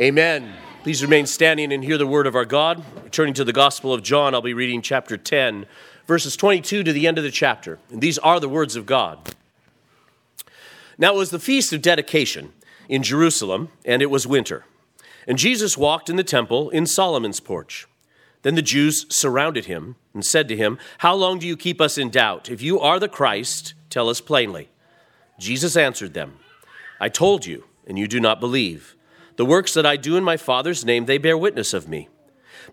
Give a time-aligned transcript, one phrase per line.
[0.00, 0.54] Amen.
[0.82, 2.82] Please remain standing and hear the word of our God.
[3.12, 5.66] Turning to the Gospel of John, I'll be reading chapter 10,
[6.06, 7.78] verses 22 to the end of the chapter.
[7.90, 9.34] And these are the words of God.
[10.96, 12.54] Now it was the feast of dedication
[12.88, 14.64] in Jerusalem, and it was winter.
[15.26, 17.86] And Jesus walked in the temple in Solomon's porch.
[18.40, 21.98] Then the Jews surrounded him and said to him, How long do you keep us
[21.98, 22.48] in doubt?
[22.48, 24.70] If you are the Christ, tell us plainly.
[25.38, 26.38] Jesus answered them,
[26.98, 28.96] I told you, and you do not believe.
[29.40, 32.10] The works that I do in my Father's name, they bear witness of me.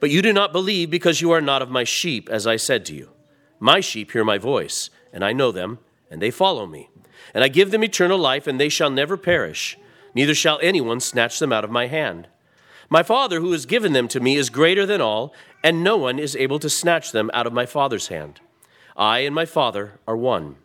[0.01, 2.83] But you do not believe because you are not of my sheep, as I said
[2.87, 3.11] to you.
[3.57, 5.79] My sheep hear my voice, and I know them,
[6.11, 6.89] and they follow me.
[7.33, 9.77] And I give them eternal life, and they shall never perish,
[10.13, 12.27] neither shall anyone snatch them out of my hand.
[12.89, 16.19] My Father, who has given them to me, is greater than all, and no one
[16.19, 18.41] is able to snatch them out of my Father's hand.
[18.97, 20.57] I and my Father are one.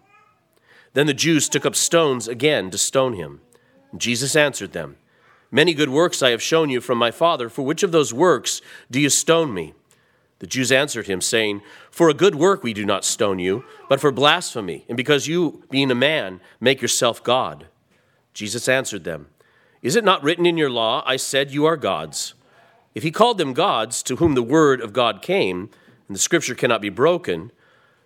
[0.94, 3.40] Then the Jews took up stones again to stone him.
[3.96, 4.96] Jesus answered them,
[5.54, 7.50] Many good works I have shown you from my Father.
[7.50, 9.74] For which of those works do you stone me?
[10.38, 14.00] The Jews answered him, saying, For a good work we do not stone you, but
[14.00, 17.66] for blasphemy, and because you, being a man, make yourself God.
[18.32, 19.28] Jesus answered them,
[19.82, 22.32] Is it not written in your law, I said you are gods?
[22.94, 25.68] If he called them gods, to whom the word of God came,
[26.08, 27.52] and the scripture cannot be broken,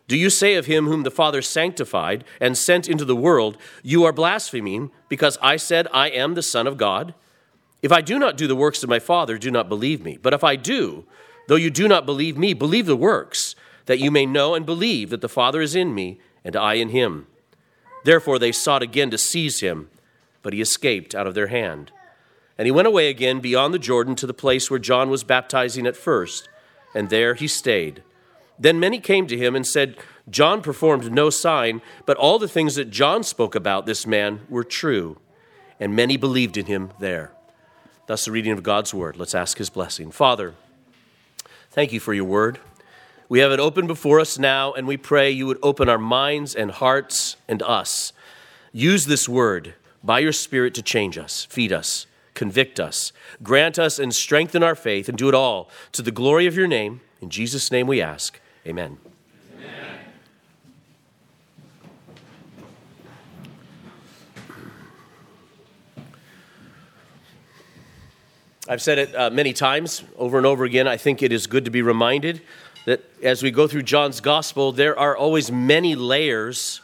[0.08, 4.04] do you say of him whom the Father sanctified and sent into the world, You
[4.04, 7.14] are blaspheming, because I said I am the Son of God?
[7.86, 10.18] If I do not do the works of my Father, do not believe me.
[10.20, 11.04] But if I do,
[11.46, 15.10] though you do not believe me, believe the works, that you may know and believe
[15.10, 17.28] that the Father is in me and I in him.
[18.02, 19.88] Therefore they sought again to seize him,
[20.42, 21.92] but he escaped out of their hand.
[22.58, 25.86] And he went away again beyond the Jordan to the place where John was baptizing
[25.86, 26.48] at first,
[26.92, 28.02] and there he stayed.
[28.58, 29.96] Then many came to him and said,
[30.28, 34.64] John performed no sign, but all the things that John spoke about this man were
[34.64, 35.18] true.
[35.78, 37.35] And many believed in him there.
[38.06, 39.16] Thus, the reading of God's word.
[39.16, 40.10] Let's ask his blessing.
[40.10, 40.54] Father,
[41.70, 42.60] thank you for your word.
[43.28, 46.54] We have it open before us now, and we pray you would open our minds
[46.54, 48.12] and hearts and us.
[48.72, 53.98] Use this word by your Spirit to change us, feed us, convict us, grant us
[53.98, 57.00] and strengthen our faith, and do it all to the glory of your name.
[57.20, 58.38] In Jesus' name we ask.
[58.64, 58.98] Amen.
[68.68, 70.88] I've said it uh, many times over and over again.
[70.88, 72.42] I think it is good to be reminded
[72.84, 76.80] that as we go through John's gospel, there are always many layers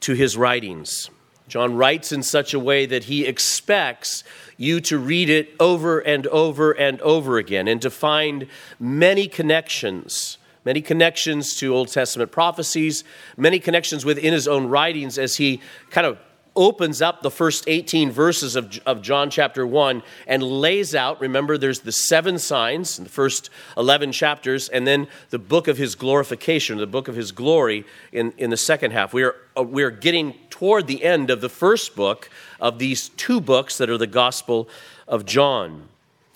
[0.00, 1.10] to his writings.
[1.46, 4.24] John writes in such a way that he expects
[4.56, 8.46] you to read it over and over and over again and to find
[8.80, 13.04] many connections, many connections to Old Testament prophecies,
[13.36, 15.60] many connections within his own writings as he
[15.90, 16.18] kind of
[16.58, 21.56] opens up the first 18 verses of, of John chapter 1 and lays out, remember,
[21.56, 25.94] there's the seven signs in the first 11 chapters, and then the book of his
[25.94, 29.14] glorification, the book of his glory in, in the second half.
[29.14, 32.28] We are, uh, we are getting toward the end of the first book
[32.60, 34.68] of these two books that are the Gospel
[35.06, 35.88] of John.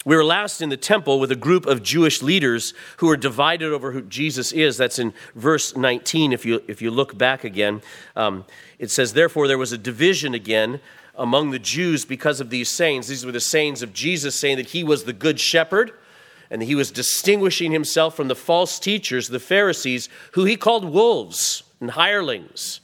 [0.05, 3.73] We were last in the temple with a group of Jewish leaders who are divided
[3.73, 4.77] over who Jesus is.
[4.77, 7.83] That's in verse 19, if you, if you look back again.
[8.17, 8.45] Um,
[8.81, 10.81] it says, Therefore, there was a division again
[11.15, 13.07] among the Jews because of these sayings.
[13.07, 15.93] These were the sayings of Jesus saying that he was the good shepherd
[16.51, 20.85] and that he was distinguishing himself from the false teachers, the Pharisees, who he called
[20.85, 22.81] wolves and hirelings.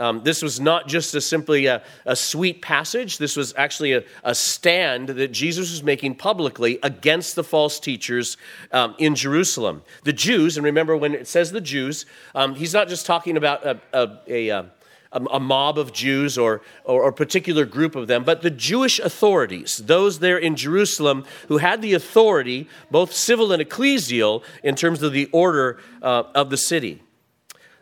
[0.00, 3.18] Um, this was not just a, simply a, a, sweet passage.
[3.18, 8.38] This was actually a, a, stand that Jesus was making publicly against the false teachers
[8.72, 9.82] um, in Jerusalem.
[10.04, 13.66] The Jews, and remember when it says the Jews, um, he's not just talking about
[13.66, 13.78] a,
[14.26, 14.70] a
[15.12, 19.78] a, mob of Jews or, or, a particular group of them, but the Jewish authorities,
[19.78, 25.12] those there in Jerusalem who had the authority, both civil and ecclesial, in terms of
[25.12, 27.02] the order uh, of the city.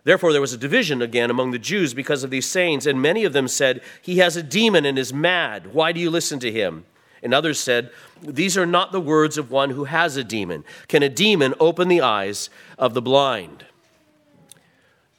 [0.05, 3.25] Therefore, there was a division again among the Jews because of these sayings, and many
[3.25, 5.75] of them said, He has a demon and is mad.
[5.75, 6.85] Why do you listen to him?
[7.23, 7.91] And others said,
[8.23, 10.65] These are not the words of one who has a demon.
[10.87, 13.65] Can a demon open the eyes of the blind?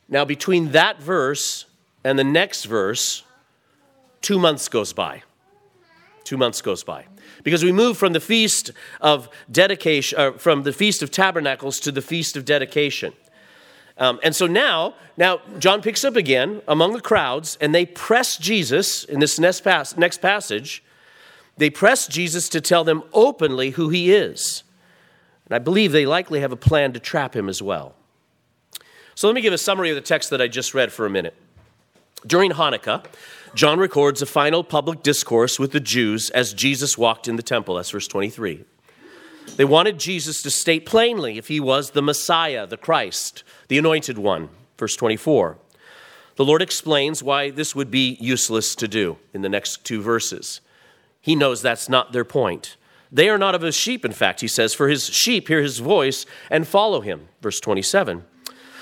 [0.07, 1.65] Now, between that verse
[2.03, 3.23] and the next verse,
[4.21, 5.23] two months goes by.
[6.23, 7.05] Two months goes by.
[7.43, 8.71] Because we move from the feast
[9.01, 13.13] of dedication, uh, from the feast of tabernacles to the feast of dedication.
[13.99, 18.37] Um, and so now, now John picks up again among the crowds, and they press
[18.37, 20.81] Jesus in this next, pass, next passage.
[21.57, 24.63] They press Jesus to tell them openly who he is.
[25.45, 27.95] And I believe they likely have a plan to trap him as well.
[29.15, 31.09] So let me give a summary of the text that I just read for a
[31.09, 31.35] minute.
[32.25, 33.03] During Hanukkah,
[33.53, 37.75] John records a final public discourse with the Jews as Jesus walked in the temple.
[37.75, 38.63] That's verse 23.
[39.55, 44.17] They wanted Jesus to state plainly if he was the Messiah, the Christ, the anointed
[44.17, 44.49] one.
[44.77, 45.57] Verse 24.
[46.37, 50.61] The Lord explains why this would be useless to do in the next two verses.
[51.19, 52.77] He knows that's not their point.
[53.11, 55.79] They are not of his sheep, in fact, he says, for his sheep hear his
[55.79, 57.27] voice and follow him.
[57.41, 58.23] Verse 27.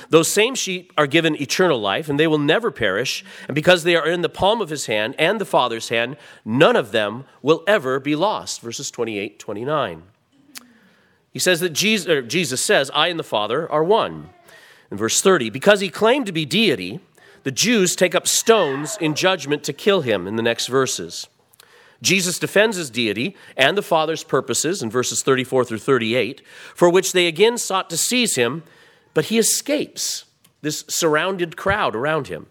[0.09, 3.25] Those same sheep are given eternal life, and they will never perish.
[3.47, 6.75] And because they are in the palm of his hand and the Father's hand, none
[6.75, 8.61] of them will ever be lost.
[8.61, 10.03] Verses 28 29.
[11.37, 14.31] He says that Jesus, Jesus says, I and the Father are one.
[14.89, 16.99] In verse 30, because he claimed to be deity,
[17.43, 21.27] the Jews take up stones in judgment to kill him in the next verses.
[22.01, 26.41] Jesus defends his deity and the Father's purposes in verses 34 through 38,
[26.73, 28.63] for which they again sought to seize him
[29.13, 30.25] but he escapes
[30.63, 32.47] this surrounded crowd around him.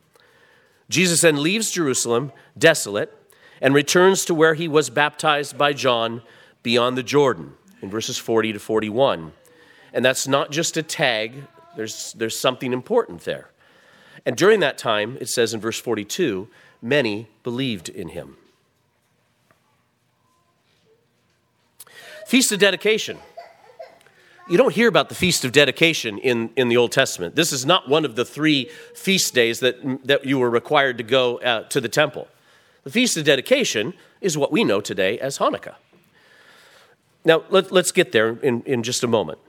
[0.88, 3.12] Jesus then leaves Jerusalem desolate
[3.60, 6.22] and returns to where he was baptized by John
[6.62, 9.32] beyond the Jordan in verses 40 to 41.
[9.92, 11.44] And that's not just a tag,
[11.76, 13.50] there's, there's something important there.
[14.24, 16.48] And during that time, it says in verse 42,
[16.82, 18.36] many believed in him.
[22.26, 23.18] Feast of Dedication
[24.48, 27.34] you don't hear about the Feast of Dedication in, in the Old Testament.
[27.34, 31.04] This is not one of the three feast days that, that you were required to
[31.04, 32.28] go uh, to the temple.
[32.84, 35.74] The Feast of Dedication is what we know today as Hanukkah.
[37.26, 39.40] Now, let, us get there in, in just a moment.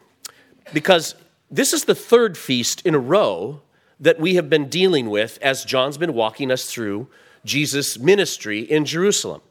[0.73, 1.13] Because
[1.51, 3.61] this is the third feast in a row
[3.99, 7.07] that we have been dealing with as John's been walking us through
[7.45, 9.41] Jesus' ministry in Jerusalem.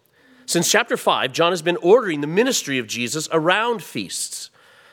[0.44, 4.50] Since chapter 5, John has been ordering the ministry of Jesus around feasts.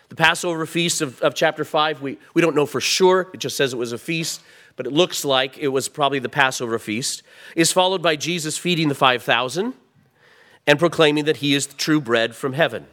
[0.09, 3.31] The Passover feast of, of chapter 5, we, we don't know for sure.
[3.33, 4.41] It just says it was a feast,
[4.75, 7.23] but it looks like it was probably the Passover feast,
[7.55, 9.73] is followed by Jesus feeding the 5,000
[10.67, 12.85] and proclaiming that he is the true bread from heaven.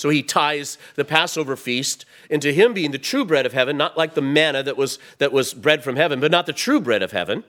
[0.00, 3.98] So he ties the Passover feast into him being the true bread of heaven, not
[3.98, 7.02] like the manna that was, that was bread from heaven, but not the true bread
[7.02, 7.44] of heaven.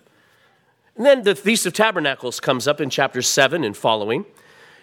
[0.98, 4.26] And then the Feast of Tabernacles comes up in chapter 7 and following.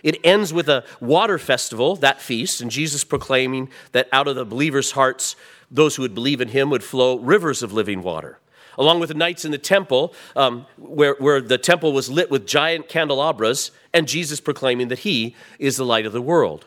[0.03, 4.47] It ends with a water festival, that feast, and Jesus proclaiming that out of the
[4.47, 5.37] believers' hearts,
[5.71, 8.39] those who would believe in him would flow rivers of living water.
[8.79, 12.47] Along with the nights in the temple, um, where, where the temple was lit with
[12.47, 16.65] giant candelabras, and Jesus proclaiming that he is the light of the world.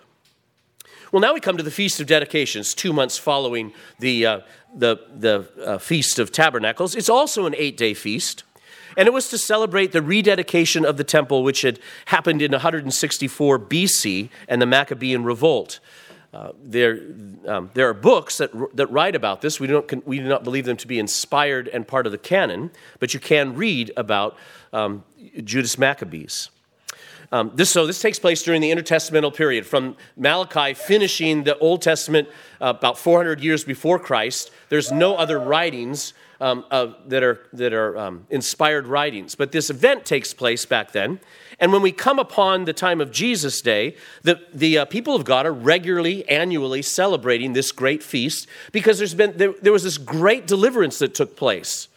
[1.12, 4.40] Well, now we come to the Feast of Dedications, two months following the, uh,
[4.74, 6.96] the, the uh, Feast of Tabernacles.
[6.96, 8.46] It's also an eight day feast.
[8.96, 13.60] And it was to celebrate the rededication of the temple, which had happened in 164
[13.60, 15.82] BC and the Maccabean revolt.
[16.34, 17.02] Uh, there,
[17.46, 19.60] um, there are books that, that write about this.
[19.60, 22.72] We, don't, we do not believe them to be inspired and part of the canon,
[23.00, 24.38] but you can read about
[24.72, 25.04] um,
[25.44, 26.50] Judas Maccabees.
[27.34, 31.82] Um, this, so this takes place during the intertestamental period, from Malachi finishing the Old
[31.82, 32.28] Testament
[32.60, 34.52] uh, about 400 years before Christ.
[34.68, 36.66] There's no other writings um,
[37.08, 39.36] that are, that are um, inspired writings.
[39.36, 41.20] But this event takes place back then.
[41.60, 45.24] And when we come upon the time of Jesus' day, the, the uh, people of
[45.24, 50.00] God are regularly, annually celebrating this great feast because there's been, there, there was this
[50.00, 51.88] great deliverance that took place.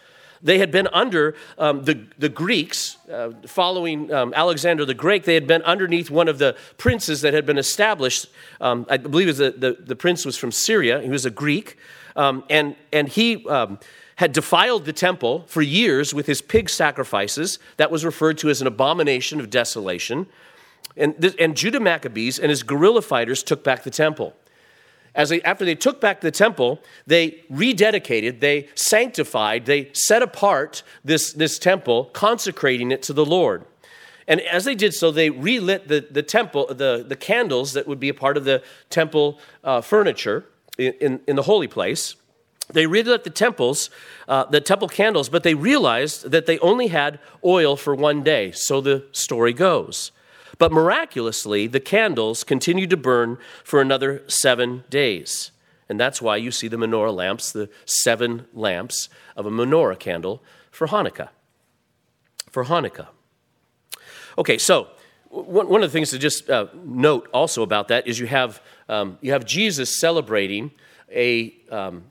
[0.44, 5.34] They had been under um, the, the Greeks, uh, following um, Alexander the Great, they
[5.34, 8.26] had been underneath one of the princes that had been established.
[8.60, 11.78] Um, I believe was the, the, the, prince was from Syria, he was a Greek.
[12.14, 13.80] Um, and, and he um,
[14.16, 17.58] had defiled the temple for years with his pig sacrifices.
[17.78, 20.26] That was referred to as an abomination of desolation.
[20.96, 24.36] And, and Judah Maccabees and his guerrilla fighters took back the temple.
[25.14, 30.82] As they, after they took back the temple, they rededicated, they sanctified, they set apart
[31.04, 33.64] this, this temple, consecrating it to the Lord.
[34.26, 38.00] And as they did so, they relit the, the temple, the, the candles that would
[38.00, 40.46] be a part of the temple uh, furniture
[40.78, 42.16] in, in, in the holy place.
[42.72, 43.90] They relit the temples,
[44.26, 48.52] uh, the temple candles, but they realized that they only had oil for one day.
[48.52, 50.10] So the story goes.
[50.58, 55.50] But miraculously, the candles continued to burn for another seven days.
[55.88, 60.42] And that's why you see the menorah lamps, the seven lamps of a menorah candle
[60.70, 61.28] for Hanukkah.
[62.50, 63.08] For Hanukkah.
[64.38, 64.88] Okay, so
[65.28, 69.18] one of the things to just uh, note also about that is you have, um,
[69.20, 70.70] you have Jesus celebrating
[71.10, 72.04] a, um,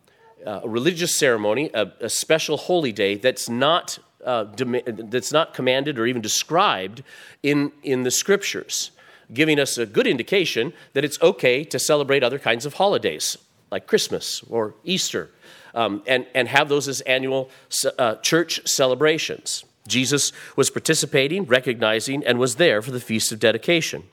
[0.45, 5.99] uh, a religious ceremony, a, a, special holy day that's not, uh, that's not commanded
[5.99, 7.03] or even described
[7.41, 8.91] in, in the scriptures,
[9.33, 13.37] giving us a good indication that it's okay to celebrate other kinds of holidays
[13.71, 15.31] like Christmas or Easter
[15.73, 17.49] um, and, and have those as annual
[17.97, 19.65] uh, church celebrations.
[19.87, 24.03] Jesus was participating, recognizing, and was there for the Feast of Dedication.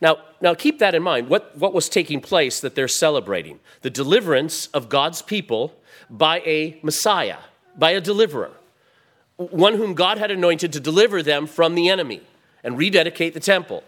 [0.00, 1.28] Now, now keep that in mind.
[1.28, 3.60] What, what was taking place that they're celebrating?
[3.82, 5.74] The deliverance of God's people
[6.08, 7.38] by a Messiah,
[7.76, 8.52] by a deliverer,
[9.48, 12.20] one whom God had anointed to deliver them from the enemy
[12.62, 13.82] and rededicate the temple.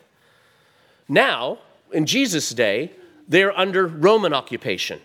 [1.09, 1.59] Now,
[1.93, 2.93] in Jesus' day,
[3.29, 5.01] they're under Roman occupation.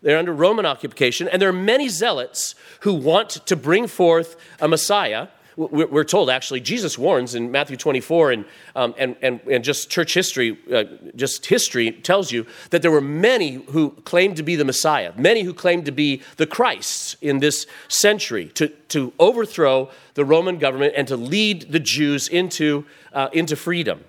[0.00, 4.68] They're under Roman occupation, and there are many zealots who want to bring forth a
[4.68, 5.28] Messiah.
[5.56, 8.44] We're told, actually, Jesus warns in Matthew 24, and,
[8.74, 10.84] um, and, and, and just church history, uh,
[11.14, 15.42] just history tells you that there were many who claimed to be the Messiah, many
[15.42, 20.94] who claimed to be the Christ in this century to, to overthrow the Roman government
[20.96, 24.02] and to lead the Jews into, uh, into freedom.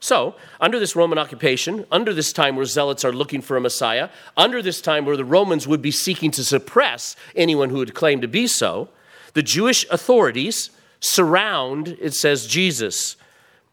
[0.00, 4.10] So, under this Roman occupation, under this time where zealots are looking for a Messiah,
[4.36, 8.20] under this time where the Romans would be seeking to suppress anyone who would claim
[8.20, 8.90] to be so,
[9.34, 10.70] the Jewish authorities
[11.00, 13.16] surround, it says, Jesus.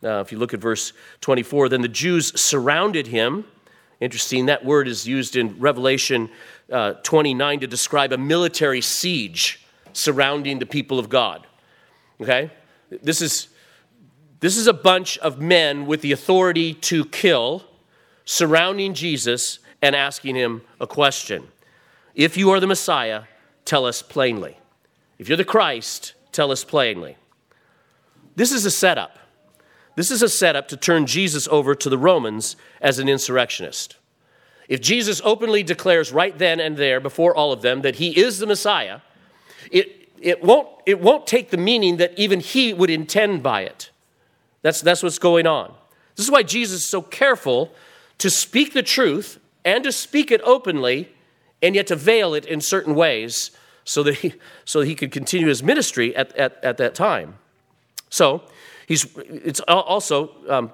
[0.02, 3.46] If you look at verse 24, then the Jews surrounded him.
[4.00, 6.30] Interesting, that word is used in Revelation
[6.72, 11.48] uh, 29 to describe a military siege surrounding the people of God.
[12.22, 12.52] Okay?
[13.02, 13.48] This is
[14.42, 17.64] this is a bunch of men with the authority to kill
[18.26, 21.48] surrounding Jesus and asking him a question.
[22.14, 23.24] If you are the Messiah,
[23.64, 24.58] tell us plainly.
[25.18, 27.18] If you're the Christ, tell us plainly.
[28.36, 29.18] This is a setup.
[29.96, 33.96] This is a setup to turn Jesus over to the Romans as an insurrectionist.
[34.68, 38.40] If Jesus openly declares right then and there before all of them that he is
[38.40, 39.02] the Messiah,
[39.72, 43.92] it, it, won't, it won't take the meaning that even he would intend by it.
[44.64, 45.74] That's, that's what's going on.
[46.16, 47.72] This is why Jesus is so careful
[48.18, 51.10] to speak the truth and to speak it openly
[51.62, 53.52] and yet to veil it in certain ways
[53.86, 54.34] so that he,
[54.66, 57.36] so he could continue his ministry at, at, at that time.
[58.10, 58.44] So,
[58.88, 60.72] he's, it's also, um,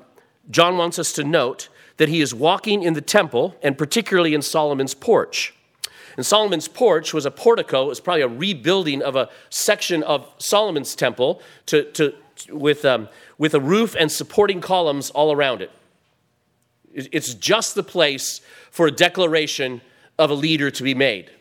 [0.49, 4.41] John wants us to note that he is walking in the temple and particularly in
[4.41, 5.53] Solomon's porch.
[6.17, 10.27] And Solomon's porch was a portico, it was probably a rebuilding of a section of
[10.37, 12.13] Solomon's temple to, to,
[12.49, 15.71] with, um, with a roof and supporting columns all around it.
[16.93, 19.81] It's just the place for a declaration
[20.19, 21.31] of a leader to be made.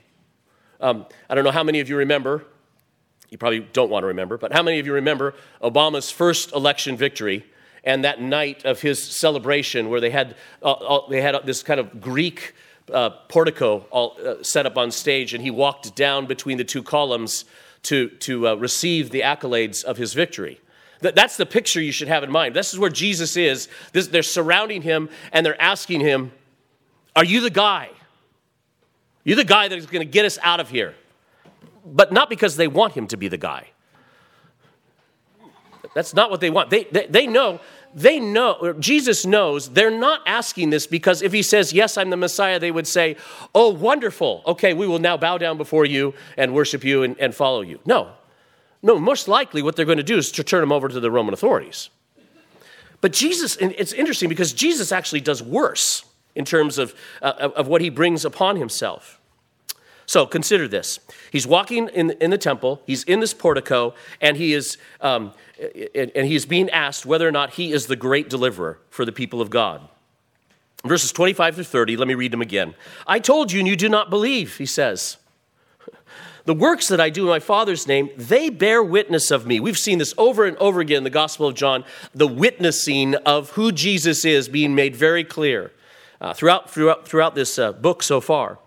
[0.81, 2.45] Um, I don't know how many of you remember,
[3.29, 6.97] you probably don't want to remember, but how many of you remember Obama's first election
[6.97, 7.45] victory
[7.85, 11.81] and that night of his celebration where they had, uh, uh, they had this kind
[11.81, 12.55] of Greek
[12.93, 16.83] uh, portico all, uh, set up on stage and he walked down between the two
[16.83, 17.45] columns
[17.83, 20.61] to, to uh, receive the accolades of his victory?
[21.01, 22.55] That's the picture you should have in mind.
[22.55, 23.69] This is where Jesus is.
[23.93, 26.33] This, they're surrounding him and they're asking him,
[27.17, 27.89] Are you the guy?
[29.31, 30.93] Are you the guy that is going to get us out of here?
[31.87, 33.69] But not because they want him to be the guy.
[35.95, 36.71] That's not what they want.
[36.71, 37.61] They, they, they know,
[37.95, 42.17] they know, Jesus knows they're not asking this because if he says, Yes, I'm the
[42.17, 43.15] Messiah, they would say,
[43.55, 44.43] Oh, wonderful.
[44.49, 47.79] Okay, we will now bow down before you and worship you and, and follow you.
[47.87, 48.11] No,
[48.83, 51.11] no, most likely what they're going to do is to turn him over to the
[51.11, 51.89] Roman authorities.
[53.01, 57.81] But Jesus, it's interesting because Jesus actually does worse in terms of, uh, of what
[57.81, 59.20] he brings upon himself.
[60.11, 60.99] So consider this.
[61.31, 65.33] He's walking in, in the temple, he's in this portico, and he is um,
[65.95, 69.13] and he is being asked whether or not he is the great deliverer for the
[69.13, 69.89] people of God.
[70.85, 72.75] Verses 25 to 30, let me read them again.
[73.07, 75.17] I told you and you do not believe, he says.
[76.45, 79.61] The works that I do in my Father's name, they bear witness of me.
[79.61, 83.51] We've seen this over and over again in the Gospel of John, the witnessing of
[83.51, 85.71] who Jesus is being made very clear
[86.21, 88.59] uh, throughout, throughout, throughout this uh, book so far.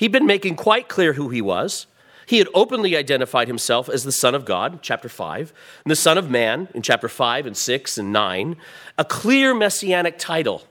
[0.00, 1.86] He'd been making quite clear who he was.
[2.26, 5.52] He had openly identified himself as the Son of God, chapter 5,
[5.84, 8.56] and the Son of Man in chapter 5 and 6 and 9,
[8.96, 10.64] a clear messianic title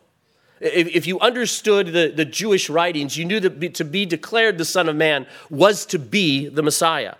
[0.61, 4.89] if, you understood the, the Jewish writings, you knew that to be declared the Son
[4.89, 7.15] of Man was to be the Messiah.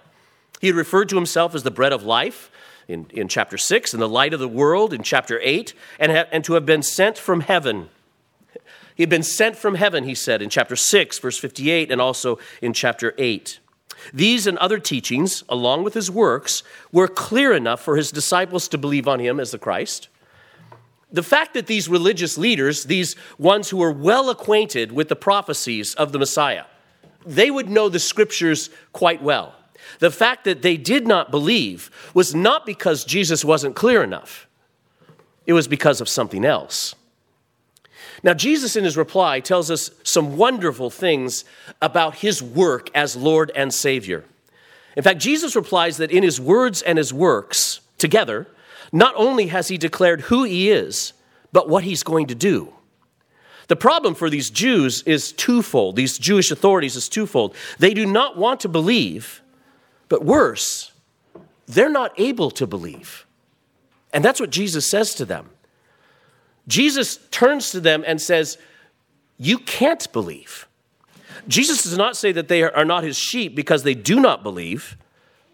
[0.59, 2.51] He had referred to himself as the bread of life
[2.87, 6.43] in, in chapter 6 and the light of the world in chapter 8, and, and
[6.43, 7.89] to have been sent from heaven.
[8.99, 12.37] He had been sent from heaven, he said, in chapter 6, verse 58, and also
[12.61, 13.59] in chapter 8.
[14.13, 18.77] These and other teachings, along with his works, were clear enough for his disciples to
[18.77, 20.09] believe on him as the Christ
[21.11, 25.95] the fact that these religious leaders, these ones who were well acquainted with the prophecies
[25.95, 26.65] of the Messiah,
[27.25, 29.55] they would know the scriptures quite well.
[29.99, 34.47] The fact that they did not believe was not because Jesus wasn't clear enough,
[35.45, 36.93] it was because of something else.
[38.23, 41.45] Now, Jesus, in his reply, tells us some wonderful things
[41.81, 44.25] about his work as Lord and Savior.
[44.95, 48.47] In fact, Jesus replies that in his words and his works together,
[48.91, 51.13] not only has he declared who he is,
[51.51, 52.73] but what he's going to do.
[53.67, 55.95] The problem for these Jews is twofold.
[55.95, 57.55] These Jewish authorities is twofold.
[57.77, 59.41] They do not want to believe,
[60.09, 60.91] but worse,
[61.67, 63.27] they're not able to believe.
[64.11, 65.51] And that's what Jesus says to them.
[66.69, 68.57] Jesus turns to them and says,
[69.37, 70.67] You can't believe.
[71.47, 74.95] Jesus does not say that they are not his sheep because they do not believe.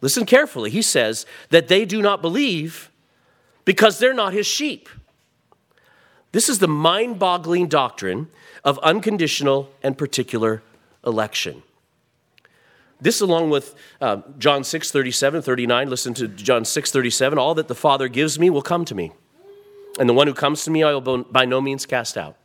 [0.01, 0.69] Listen carefully.
[0.69, 2.91] He says that they do not believe
[3.63, 4.89] because they're not his sheep.
[6.33, 8.27] This is the mind boggling doctrine
[8.65, 10.61] of unconditional and particular
[11.05, 11.63] election.
[12.99, 17.69] This, along with uh, John 6 37, 39, listen to John 6 37, all that
[17.69, 19.11] the Father gives me will come to me.
[19.99, 22.37] And the one who comes to me, I will by no means cast out.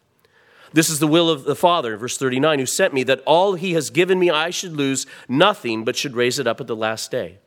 [0.73, 3.73] This is the will of the Father, verse 39, who sent me, that all he
[3.73, 7.11] has given me I should lose nothing, but should raise it up at the last
[7.11, 7.39] day.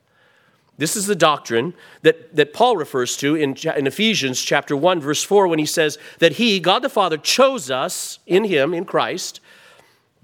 [0.77, 5.23] This is the doctrine that, that Paul refers to in, in Ephesians chapter 1, verse
[5.23, 9.39] 4, when he says that he, God the Father, chose us in him, in Christ.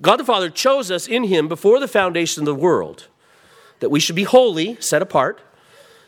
[0.01, 3.07] God the Father chose us in him before the foundation of the world,
[3.79, 5.39] that we should be holy, set apart,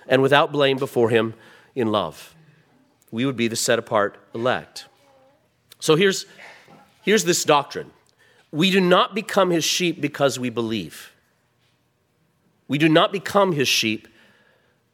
[0.08, 1.36] and without blame before him
[1.76, 2.36] in love.
[3.12, 4.86] We would be the set apart elect.
[5.80, 6.26] So here's,
[7.02, 7.92] here's this doctrine
[8.52, 11.14] we do not become his sheep because we believe.
[12.68, 14.08] We do not become his sheep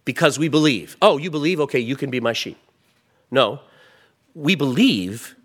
[0.06, 0.96] because we believe.
[1.02, 1.60] Oh, you believe?
[1.62, 2.58] Okay, you can be my sheep.
[3.30, 3.60] No,
[4.34, 5.36] we believe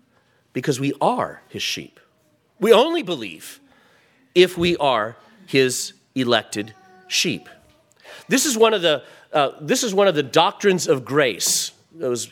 [0.53, 1.99] because we are his sheep.
[2.59, 3.59] We only believe
[4.35, 6.73] if we are his elected
[7.07, 7.49] sheep.
[8.27, 12.09] This is one of the, uh, this is one of the doctrines of grace that
[12.09, 12.31] was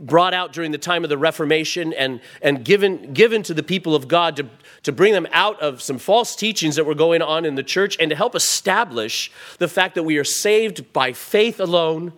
[0.00, 3.94] brought out during the time of the Reformation and, and given, given to the people
[3.94, 4.48] of God to,
[4.82, 7.96] to bring them out of some false teachings that were going on in the church
[7.98, 12.12] and to help establish the fact that we are saved by faith alone,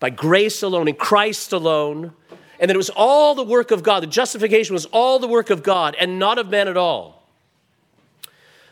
[0.00, 2.12] by grace alone, in Christ alone,
[2.58, 4.02] and that it was all the work of God.
[4.02, 7.18] The justification was all the work of God and not of man at all.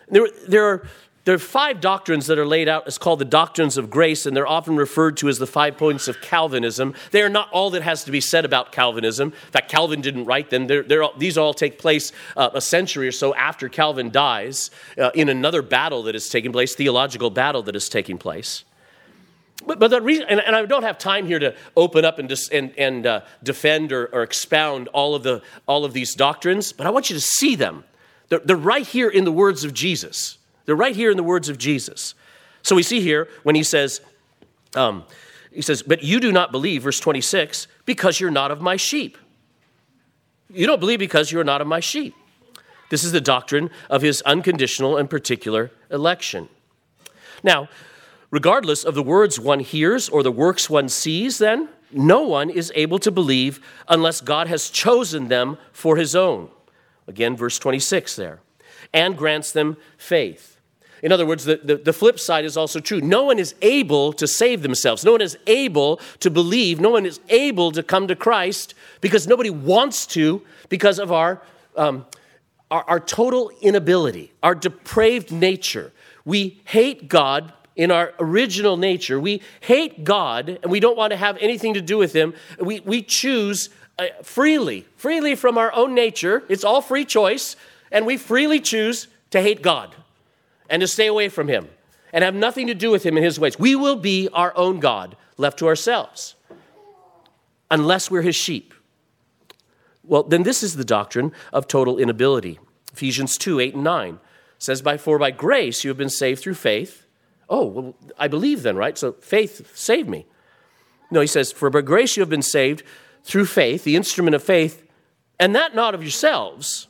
[0.08, 0.88] There, there are
[1.26, 4.36] there are five doctrines that are laid out as called the doctrines of grace, and
[4.36, 6.94] they're often referred to as the five points of Calvinism.
[7.10, 9.32] They are not all that has to be said about Calvinism.
[9.32, 10.68] In fact, Calvin didn't write them.
[10.68, 15.10] They're, they're, these all take place uh, a century or so after Calvin dies uh,
[15.14, 18.62] in another battle that is taking place, theological battle that is taking place.
[19.66, 22.28] But, but the reason, and, and, I don't have time here to open up and,
[22.28, 26.72] dis, and, and uh, defend or, or expound all of, the, all of these doctrines,
[26.72, 27.82] but I want you to see them.
[28.28, 30.38] They're, they're right here in the words of Jesus.
[30.66, 32.14] They're right here in the words of Jesus.
[32.62, 34.00] So we see here when he says,
[34.74, 35.04] um,
[35.52, 39.16] he says, But you do not believe, verse 26, because you're not of my sheep.
[40.52, 42.14] You don't believe because you're not of my sheep.
[42.90, 46.48] This is the doctrine of his unconditional and particular election.
[47.42, 47.68] Now,
[48.30, 52.72] regardless of the words one hears or the works one sees, then, no one is
[52.74, 56.50] able to believe unless God has chosen them for his own.
[57.06, 58.40] Again, verse 26 there.
[58.92, 60.55] And grants them faith.
[61.06, 63.00] In other words, the, the, the, flip side is also true.
[63.00, 65.04] No one is able to save themselves.
[65.04, 66.80] No one is able to believe.
[66.80, 71.40] No one is able to come to Christ because nobody wants to because of our,
[71.76, 72.06] um,
[72.72, 75.92] our, our total inability, our depraved nature.
[76.24, 79.20] We hate God in our original nature.
[79.20, 82.34] We hate God and we don't want to have anything to do with Him.
[82.58, 86.42] We, we choose uh, freely, freely from our own nature.
[86.48, 87.54] It's all free choice,
[87.92, 89.94] and we freely choose to hate God
[90.68, 91.68] and to stay away from him
[92.12, 93.58] and have nothing to do with him and his ways.
[93.58, 96.34] We will be our own God left to ourselves
[97.70, 98.72] unless we're his sheep.
[100.04, 102.58] Well, then this is the doctrine of total inability.
[102.92, 104.20] Ephesians 2 8 and 9
[104.58, 107.06] says, by, For by grace you have been saved through faith.
[107.48, 108.96] Oh, well, I believe then, right?
[108.96, 110.26] So faith saved me.
[111.10, 112.82] No, he says, For by grace you have been saved
[113.22, 114.84] through faith, the instrument of faith,
[115.38, 116.88] and that not of yourselves.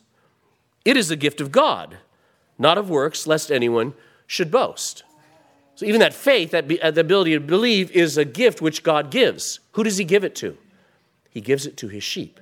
[0.84, 1.98] It is a gift of God
[2.58, 3.94] not of works, lest anyone
[4.26, 5.04] should boast.
[5.76, 8.82] So even that faith, that be, uh, the ability to believe, is a gift which
[8.82, 9.60] God gives.
[9.72, 10.56] Who does He give it to?
[11.28, 12.40] He gives it to His sheep.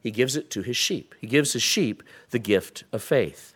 [0.00, 1.14] He gives it to His sheep.
[1.20, 3.54] He gives His sheep the gift of faith.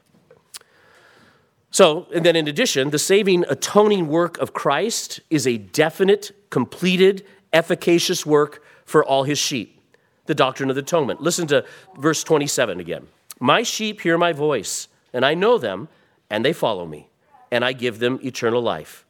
[1.72, 7.24] So, and then in addition, the saving, atoning work of Christ is a definite, completed,
[7.52, 9.80] efficacious work for all His sheep.
[10.26, 11.20] The doctrine of the atonement.
[11.20, 11.64] Listen to
[11.98, 13.08] verse 27 again.
[13.40, 15.88] My sheep hear my voice and I know them,
[16.29, 17.09] and they follow me,
[17.51, 19.05] and I give them eternal life,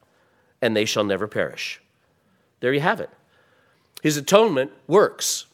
[0.63, 1.81] and they shall never perish.
[2.61, 3.11] There you have it.
[4.03, 5.47] His atonement works.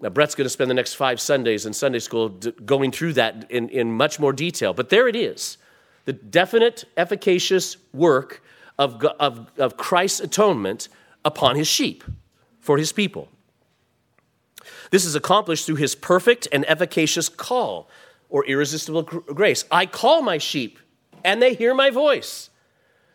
[0.00, 3.50] Now, Brett's going to spend the next five Sundays in Sunday school going through that
[3.50, 5.58] in, in much more detail, but there it is
[6.04, 8.40] the definite, efficacious work
[8.78, 10.88] of, of, of Christ's atonement
[11.24, 12.04] upon his sheep
[12.60, 13.28] for his people.
[14.90, 17.90] This is accomplished through his perfect and efficacious call
[18.36, 19.64] or irresistible grace.
[19.70, 20.78] I call my sheep,
[21.24, 22.50] and they hear my voice.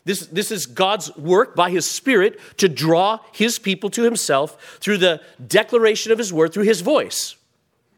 [0.03, 4.97] This, this is God's work by his Spirit to draw his people to himself through
[4.97, 7.35] the declaration of his word, through his voice,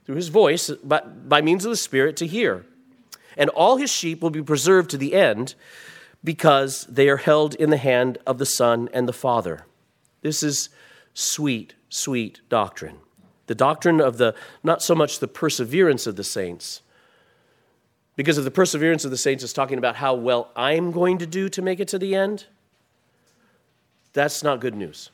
[0.03, 2.65] through his voice, by, by means of the Spirit to hear.
[3.37, 5.55] And all his sheep will be preserved to the end
[6.25, 9.65] because they are held in the hand of the Son and the Father.
[10.23, 10.67] This is
[11.13, 12.97] sweet, sweet doctrine.
[13.47, 16.81] The doctrine of the, not so much the perseverance of the saints,
[18.15, 21.25] because of the perseverance of the saints is talking about how well I'm going to
[21.25, 22.45] do to make it to the end.
[24.13, 25.09] That's not good news.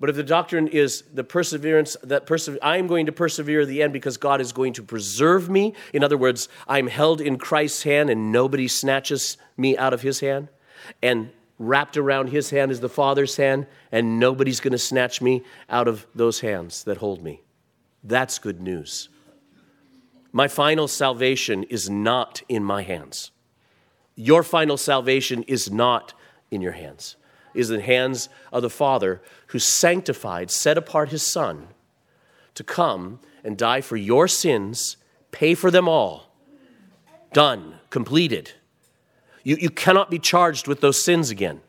[0.00, 3.82] But if the doctrine is the perseverance that perse- I'm going to persevere to the
[3.82, 7.84] end because God is going to preserve me, in other words, I'm held in Christ's
[7.84, 10.48] hand and nobody snatches me out of his hand,
[11.02, 15.42] and wrapped around his hand is the Father's hand, and nobody's going to snatch me
[15.70, 17.40] out of those hands that hold me.
[18.02, 19.08] That's good news.
[20.36, 23.30] My final salvation is not in my hands.
[24.16, 26.12] Your final salvation is not
[26.50, 27.14] in your hands.
[27.54, 31.68] It is in the hands of the Father who sanctified, set apart his Son
[32.54, 34.96] to come and die for your sins,
[35.30, 36.34] pay for them all.
[37.32, 38.54] Done, completed.
[39.44, 41.60] You, you cannot be charged with those sins again.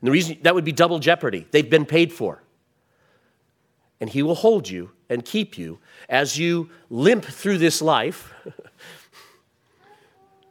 [0.00, 1.46] And the reason that would be double jeopardy.
[1.50, 2.42] They've been paid for.
[4.00, 8.32] And he will hold you and keep you as you limp through this life,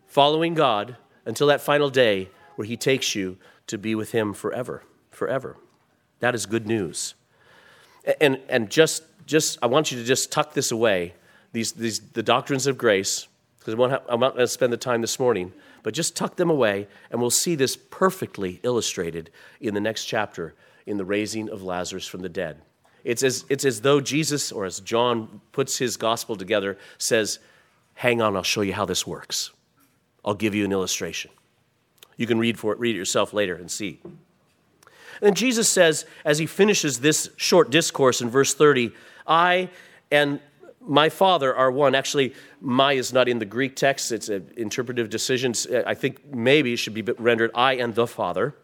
[0.07, 4.83] following God until that final day where He takes you to be with Him forever.
[5.09, 5.57] Forever.
[6.19, 7.15] That is good news.
[8.19, 11.13] And, and just, just, I want you to just tuck this away,
[11.53, 13.27] these, these, the doctrines of grace,
[13.59, 16.87] because I'm not going to spend the time this morning, but just tuck them away,
[17.11, 19.29] and we'll see this perfectly illustrated
[19.61, 22.61] in the next chapter in the raising of Lazarus from the dead.
[23.03, 27.39] It's as, it's as though Jesus, or as John puts his gospel together, says,
[27.95, 29.51] Hang on, I'll show you how this works.
[30.23, 31.31] I'll give you an illustration.
[32.15, 33.99] You can read for it, read it yourself later and see.
[35.21, 38.91] And Jesus says, as he finishes this short discourse in verse 30,
[39.27, 39.69] I
[40.11, 40.39] and
[40.81, 41.93] my Father are one.
[41.93, 45.53] Actually, my is not in the Greek text, it's an interpretive decision.
[45.85, 48.55] I think maybe it should be rendered I and the Father.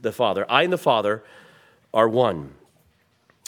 [0.00, 0.46] The Father.
[0.48, 1.24] I and the Father
[1.92, 2.54] are one.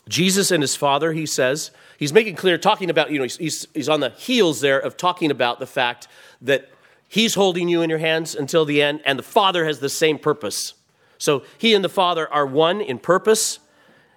[0.08, 3.88] Jesus and his Father, he says, he's making clear, talking about, you know, he's, he's
[3.88, 6.06] on the heels there of talking about the fact
[6.40, 6.70] that
[7.08, 10.18] he's holding you in your hands until the end, and the Father has the same
[10.18, 10.74] purpose.
[11.18, 13.58] So he and the Father are one in purpose,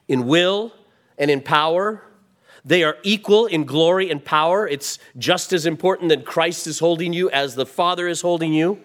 [0.07, 0.73] in will,
[1.17, 2.03] and in power.
[2.63, 4.67] They are equal in glory and power.
[4.67, 8.79] It's just as important that Christ is holding you as the Father is holding you.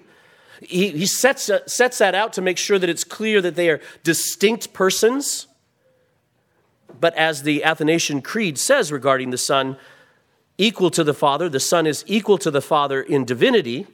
[0.62, 3.69] He, he sets, uh, sets that out to make sure that it's clear that they
[3.69, 5.49] are distinct persons
[7.00, 9.76] but as the Athanasian Creed says regarding the Son,
[10.59, 13.87] equal to the Father, the Son is equal to the Father in divinity.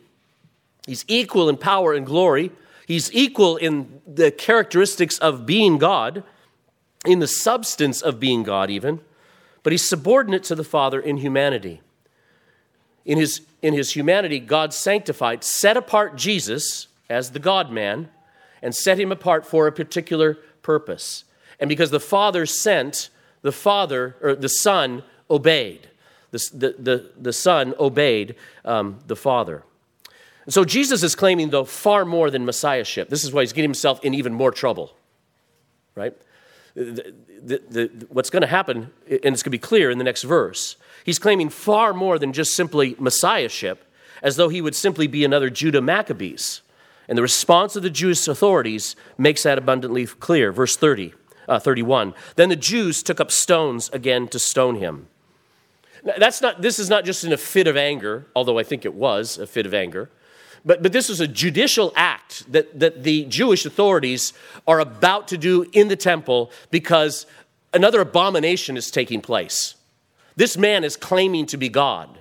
[0.86, 2.52] He's equal in power and glory.
[2.86, 6.24] He's equal in the characteristics of being God,
[7.06, 9.00] in the substance of being God, even.
[9.62, 11.80] But he's subordinate to the Father in humanity.
[13.04, 18.08] In his, in his humanity, God sanctified, set apart Jesus as the God man,
[18.62, 21.24] and set him apart for a particular purpose.
[21.60, 23.10] And because the Father sent,
[23.42, 25.88] the Father, or the Son, obeyed.
[26.30, 29.62] The, the, the, the Son obeyed um, the Father.
[30.44, 33.08] And so Jesus is claiming, though, far more than messiahship.
[33.08, 34.96] This is why he's getting himself in even more trouble,
[35.94, 36.16] right?
[36.74, 40.04] The, the, the, what's going to happen, and it's going to be clear in the
[40.04, 43.84] next verse, he's claiming far more than just simply messiahship,
[44.22, 46.62] as though he would simply be another Judah Maccabees.
[47.08, 50.52] And the response of the Jewish authorities makes that abundantly clear.
[50.52, 51.14] Verse 30
[51.50, 52.14] uh, 31.
[52.36, 55.08] Then the Jews took up stones again to stone him.
[56.02, 58.94] That's not, this is not just in a fit of anger, although I think it
[58.94, 60.08] was a fit of anger.
[60.64, 64.32] But, but this was a judicial act that, that the Jewish authorities
[64.66, 67.26] are about to do in the temple because
[67.74, 69.74] another abomination is taking place.
[70.36, 72.18] This man is claiming to be God.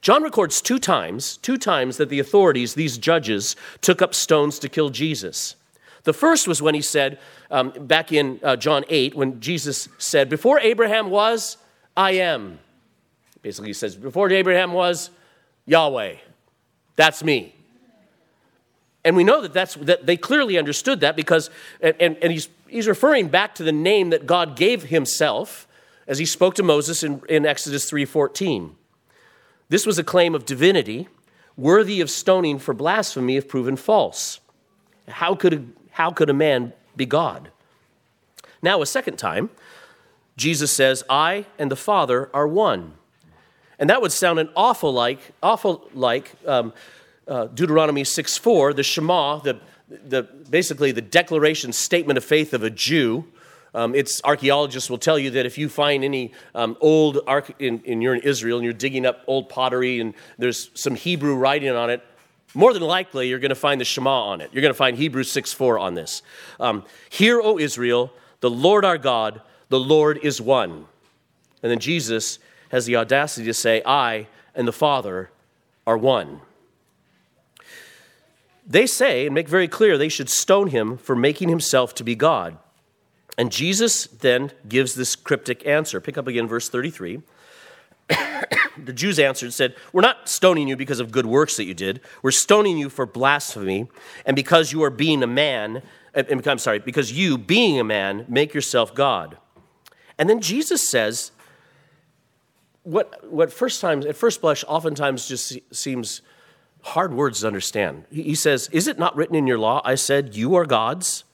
[0.00, 4.68] John records two times, two times that the authorities, these judges, took up stones to
[4.68, 5.56] kill Jesus.
[6.08, 7.18] The first was when he said,
[7.50, 11.58] um, back in uh, John 8, when Jesus said, Before Abraham was,
[11.94, 12.60] I am.
[13.42, 15.10] Basically, he says, Before Abraham was,
[15.66, 16.14] Yahweh.
[16.96, 17.54] That's me.
[19.04, 21.50] And we know that, that's, that they clearly understood that because,
[21.82, 25.68] and, and, and he's, he's referring back to the name that God gave himself
[26.06, 28.70] as he spoke to Moses in, in Exodus 3.14.
[29.68, 31.06] This was a claim of divinity
[31.58, 34.40] worthy of stoning for blasphemy if proven false.
[35.08, 37.50] How could, how could a man be God?
[38.62, 39.50] Now, a second time,
[40.36, 42.94] Jesus says, I and the Father are one.
[43.80, 46.72] And that would sound an awful like, awful like um,
[47.26, 49.58] uh, Deuteronomy 6 4, the Shema, the,
[49.88, 53.24] the, basically the declaration statement of faith of a Jew.
[53.74, 57.80] Um, it's archaeologists will tell you that if you find any um, old arch in,
[57.80, 61.70] in you're in Israel and you're digging up old pottery and there's some Hebrew writing
[61.70, 62.04] on it,
[62.54, 64.50] more than likely you're going to find the Shema on it.
[64.52, 66.22] You're going to find Hebrews 6 4 on this.
[66.58, 70.86] Um, Hear, O Israel, the Lord our God, the Lord is one.
[71.62, 72.38] And then Jesus
[72.70, 75.30] has the audacity to say, I and the Father
[75.86, 76.40] are one.
[78.66, 82.14] They say and make very clear they should stone him for making himself to be
[82.14, 82.58] God.
[83.38, 86.00] And Jesus then gives this cryptic answer.
[86.00, 87.22] Pick up again verse 33.
[88.84, 91.74] The Jews answered and said, We're not stoning you because of good works that you
[91.74, 92.00] did.
[92.22, 93.88] We're stoning you for blasphemy
[94.24, 95.82] and because you are being a man,
[96.14, 99.38] uh, I'm sorry, because you, being a man, make yourself God.
[100.18, 101.30] And then Jesus says,
[102.82, 106.22] what, what first times, at first blush, oftentimes just seems
[106.82, 108.04] hard words to understand.
[108.10, 111.24] He says, Is it not written in your law, I said, You are gods?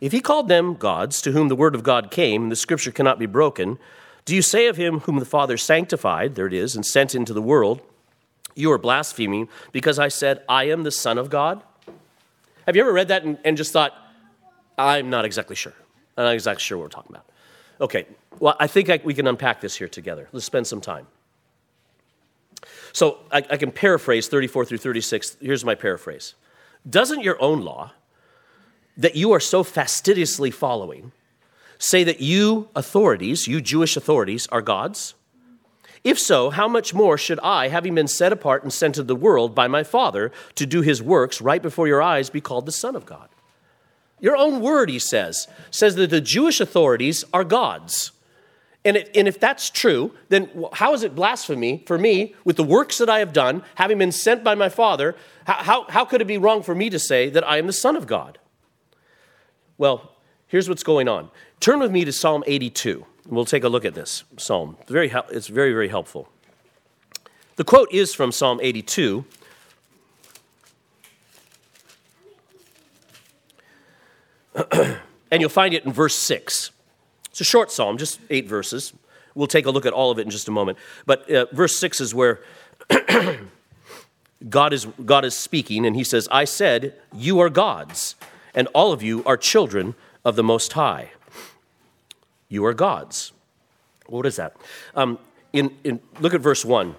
[0.00, 3.18] If he called them gods, to whom the word of God came, the scripture cannot
[3.18, 3.78] be broken,
[4.28, 7.32] do you say of him whom the Father sanctified, there it is, and sent into
[7.32, 7.80] the world,
[8.54, 11.62] You are blaspheming because I said, I am the Son of God?
[12.66, 13.94] Have you ever read that and, and just thought,
[14.76, 15.72] I'm not exactly sure?
[16.18, 17.24] I'm not exactly sure what we're talking about.
[17.80, 18.06] Okay,
[18.38, 20.28] well, I think I, we can unpack this here together.
[20.32, 21.06] Let's spend some time.
[22.92, 25.38] So I, I can paraphrase 34 through 36.
[25.40, 26.34] Here's my paraphrase
[26.86, 27.92] Doesn't your own law,
[28.98, 31.12] that you are so fastidiously following,
[31.78, 35.14] say that you authorities, you Jewish authorities, are gods?
[36.04, 39.16] If so, how much more should I, having been set apart and sent to the
[39.16, 42.72] world by my Father to do his works right before your eyes, be called the
[42.72, 43.28] Son of God?
[44.20, 48.12] Your own word, he says, says that the Jewish authorities are gods.
[48.84, 52.64] And, it, and if that's true, then how is it blasphemy for me with the
[52.64, 55.14] works that I have done, having been sent by my Father?
[55.46, 57.72] How, how, how could it be wrong for me to say that I am the
[57.72, 58.38] Son of God?
[59.76, 60.12] Well,
[60.48, 61.30] here's what's going on.
[61.60, 63.06] Turn with me to Psalm 82.
[63.24, 64.76] And we'll take a look at this psalm.
[64.80, 66.28] It's very, it's very, very helpful.
[67.56, 69.24] The quote is from Psalm 82.
[74.72, 76.70] and you'll find it in verse 6.
[77.30, 78.94] It's a short psalm, just eight verses.
[79.34, 80.78] We'll take a look at all of it in just a moment.
[81.06, 82.40] But uh, verse 6 is where
[84.48, 88.16] God, is, God is speaking, and he says, I said, You are gods,
[88.54, 91.10] and all of you are children of the Most High.
[92.48, 93.32] You are gods.
[94.06, 94.56] What is that?
[94.94, 95.18] Um,
[95.52, 96.94] in, in, look at verse 1.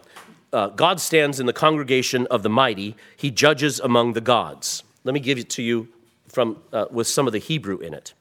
[0.51, 4.83] Uh, God stands in the congregation of the mighty, he judges among the gods.
[5.03, 5.87] Let me give it to you
[6.27, 8.13] from, uh, with some of the Hebrew in it.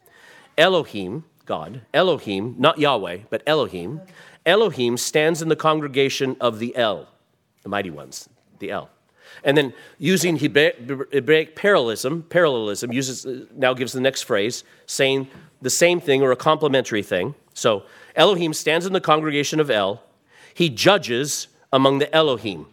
[0.56, 4.02] Elohim, God, Elohim, not Yahweh, but Elohim,
[4.44, 7.08] Elohim stands in the congregation of the El,
[7.62, 8.90] the mighty ones, the El.
[9.44, 15.28] And then using Hebraic parallelism, parallelism uses now gives the next phrase saying
[15.62, 17.34] the same thing or a complementary thing.
[17.54, 20.02] So Elohim stands in the congregation of El.
[20.54, 22.66] He judges among the Elohim.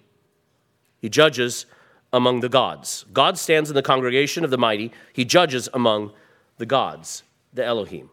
[1.00, 1.66] He judges
[2.12, 3.06] among the gods.
[3.14, 4.92] God stands in the congregation of the mighty.
[5.14, 6.12] He judges among
[6.58, 7.24] the gods,
[7.54, 8.10] the Elohim.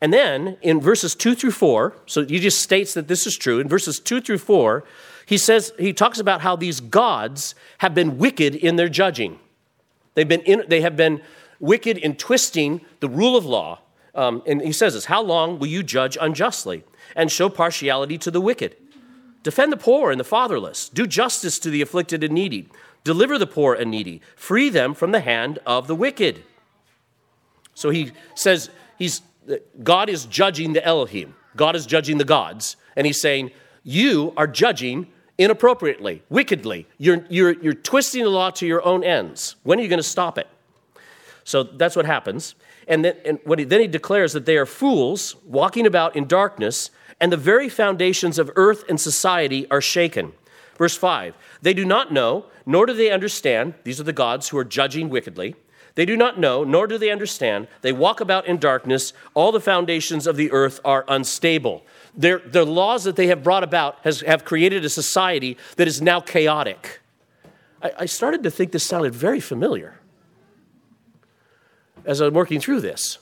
[0.00, 3.58] And then in verses 2 through 4, so he just states that this is true.
[3.58, 4.84] In verses 2 through 4,
[5.28, 9.38] he says, he talks about how these gods have been wicked in their judging.
[10.14, 11.20] They've been in, they have been
[11.60, 13.80] wicked in twisting the rule of law.
[14.14, 16.82] Um, and he says this How long will you judge unjustly
[17.14, 18.74] and show partiality to the wicked?
[19.42, 20.88] Defend the poor and the fatherless.
[20.88, 22.70] Do justice to the afflicted and needy.
[23.04, 24.22] Deliver the poor and needy.
[24.34, 26.42] Free them from the hand of the wicked.
[27.74, 29.20] So he says he's,
[29.82, 31.34] God is judging the Elohim.
[31.54, 32.76] God is judging the gods.
[32.96, 33.50] And he's saying,
[33.84, 35.08] You are judging
[35.38, 36.86] inappropriately, wickedly.
[36.98, 39.54] You're, you're, you're twisting the law to your own ends.
[39.62, 40.48] When are you going to stop it?
[41.44, 42.56] So that's what happens.
[42.88, 46.90] And then, and he, then he declares that they are fools walking about in darkness,
[47.20, 50.32] and the very foundations of earth and society are shaken.
[50.76, 53.74] Verse 5 They do not know, nor do they understand.
[53.84, 55.54] These are the gods who are judging wickedly.
[55.98, 57.66] They do not know, nor do they understand.
[57.80, 59.12] They walk about in darkness.
[59.34, 61.84] All the foundations of the earth are unstable.
[62.14, 66.00] Their, the laws that they have brought about has, have created a society that is
[66.00, 67.00] now chaotic.
[67.82, 69.98] I, I started to think this sounded very familiar
[72.04, 73.18] as I'm working through this.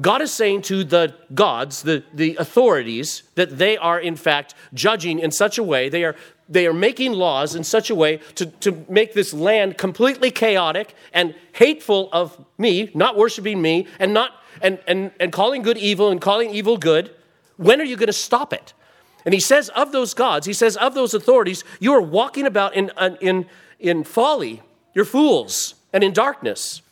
[0.00, 5.18] God is saying to the gods, the, the authorities, that they are in fact judging
[5.18, 6.14] in such a way, they are,
[6.48, 10.94] they are making laws in such a way to, to make this land completely chaotic
[11.12, 16.10] and hateful of me, not worshiping me, and, not, and, and, and calling good evil
[16.10, 17.10] and calling evil good.
[17.56, 18.72] When are you going to stop it?
[19.24, 22.74] And he says of those gods, he says of those authorities, you are walking about
[22.74, 23.46] in, uh, in,
[23.78, 24.62] in folly,
[24.94, 26.82] you're fools, and in darkness.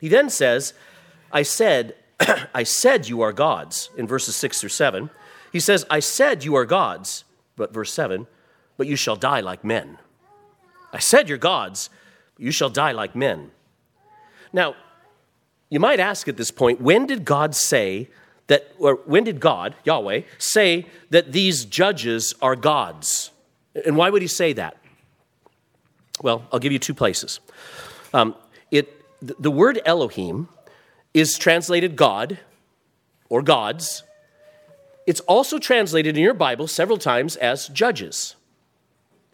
[0.00, 0.74] He then says,
[1.32, 1.94] I said,
[2.54, 5.10] I said you are gods, in verses 6 through 7.
[5.52, 7.24] He says, I said you are gods,
[7.56, 8.26] but verse 7,
[8.76, 9.98] but you shall die like men.
[10.92, 11.90] I said you're gods,
[12.34, 13.50] but you shall die like men.
[14.52, 14.74] Now,
[15.70, 18.08] you might ask at this point, when did God say
[18.48, 23.30] that, or when did God, Yahweh, say that these judges are gods?
[23.86, 24.76] And why would he say that?
[26.20, 27.40] Well, I'll give you two places.
[28.12, 28.34] Um,
[28.70, 28.88] it,
[29.22, 30.48] the word Elohim
[31.14, 32.38] is translated God
[33.28, 34.02] or gods.
[35.06, 38.36] It's also translated in your Bible several times as judges.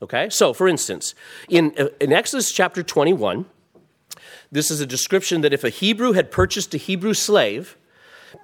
[0.01, 0.29] Okay?
[0.31, 1.14] So, for instance,
[1.49, 3.47] in, uh, in Exodus chapter 21,
[4.51, 7.77] this is a description that if a Hebrew had purchased a Hebrew slave,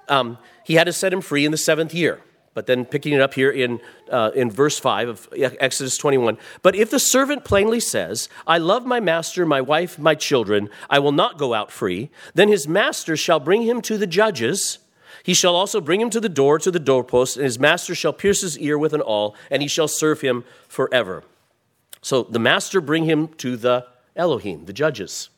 [0.07, 2.21] um, he had to set him free in the seventh year.
[2.55, 6.37] But then picking it up here in, uh, in verse 5 of Exodus 21.
[6.61, 10.99] But if the servant plainly says, I love my master, my wife, my children, I
[10.99, 14.79] will not go out free, then his master shall bring him to the judges.
[15.21, 18.13] He shall also bring him to the door, to the doorpost, and his master shall
[18.13, 21.23] pierce his ear with an awl, and he shall serve him forever.
[22.01, 25.29] So the master bring him to the Elohim, the judges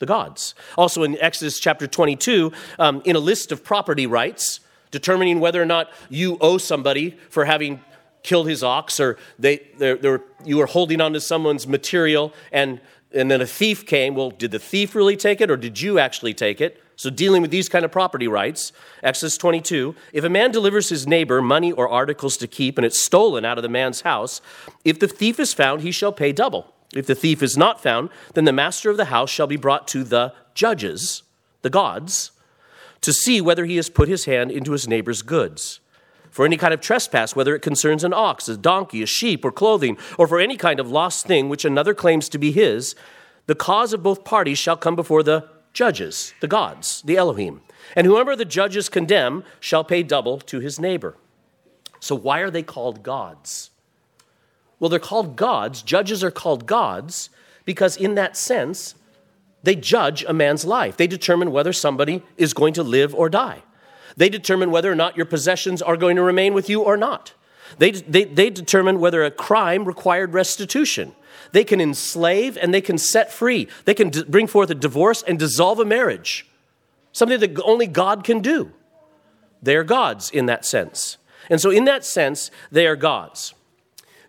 [0.00, 0.54] the gods.
[0.78, 5.66] Also in Exodus chapter 22, um, in a list of property rights, determining whether or
[5.66, 7.80] not you owe somebody for having
[8.22, 12.80] killed his ox or they, they're, they're, you were holding on to someone's material and,
[13.12, 14.14] and then a thief came.
[14.14, 16.82] Well, did the thief really take it or did you actually take it?
[16.96, 18.72] So, dealing with these kind of property rights,
[19.02, 23.02] Exodus 22, if a man delivers his neighbor money or articles to keep and it's
[23.02, 24.42] stolen out of the man's house,
[24.84, 26.74] if the thief is found, he shall pay double.
[26.94, 29.88] If the thief is not found, then the master of the house shall be brought
[29.88, 31.22] to the judges,
[31.62, 32.32] the gods,
[33.00, 35.80] to see whether he has put his hand into his neighbor's goods.
[36.30, 39.50] For any kind of trespass, whether it concerns an ox, a donkey, a sheep, or
[39.50, 42.94] clothing, or for any kind of lost thing which another claims to be his,
[43.46, 47.62] the cause of both parties shall come before the judges, the gods, the Elohim.
[47.96, 51.16] And whoever the judges condemn shall pay double to his neighbor.
[51.98, 53.70] So, why are they called gods?
[54.78, 55.82] Well, they're called gods.
[55.82, 57.28] Judges are called gods
[57.64, 58.94] because, in that sense,
[59.62, 60.96] they judge a man's life.
[60.96, 63.62] They determine whether somebody is going to live or die.
[64.16, 67.34] They determine whether or not your possessions are going to remain with you or not.
[67.78, 71.14] They, they, they determine whether a crime required restitution.
[71.52, 73.68] They can enslave and they can set free.
[73.84, 76.46] They can d- bring forth a divorce and dissolve a marriage,
[77.12, 78.72] something that only God can do.
[79.62, 81.18] They are gods in that sense.
[81.48, 83.54] And so, in that sense, they are gods.